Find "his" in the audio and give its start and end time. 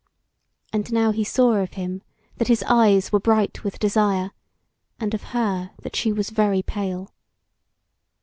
2.47-2.63